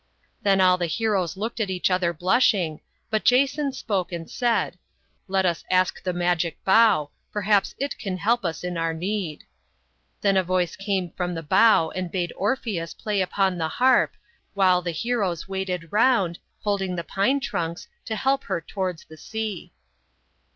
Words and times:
"Then 0.41 0.59
all 0.59 0.79
the 0.79 0.87
heroes 0.87 1.37
looked 1.37 1.59
at 1.59 1.69
each 1.69 1.91
other 1.91 2.11
blush 2.11 2.55
ing, 2.55 2.81
but 3.11 3.23
Jason 3.23 3.71
spoke 3.71 4.11
and 4.11 4.27
said, 4.27 4.73
c 4.73 4.79
Let 5.27 5.45
us 5.45 5.63
ask 5.69 6.01
the 6.01 6.11
magic 6.11 6.57
bdugh, 6.65 7.11
perhaps 7.31 7.75
it 7.77 7.99
can 7.99 8.17
help 8.17 8.43
us 8.43 8.63
in 8.63 8.79
our 8.79 8.95
need.' 8.95 9.43
Then 10.21 10.37
a 10.37 10.43
voice 10.43 10.75
came 10.75 11.11
from 11.11 11.35
the 11.35 11.43
bough 11.43 11.91
and 11.91 12.11
bade 12.11 12.33
Orpheus 12.35 12.95
play 12.95 13.21
upon 13.21 13.59
the 13.59 13.67
harp, 13.67 14.15
while 14.55 14.81
the 14.81 14.89
heroes 14.89 15.47
waited 15.47 15.89
round, 15.91 16.39
holding 16.61 16.95
the 16.95 17.03
pine 17.03 17.39
trunks, 17.39 17.87
to 18.05 18.15
help 18.15 18.45
her 18.45 18.59
towards 18.59 19.05
the 19.05 19.17
sea. 19.17 19.71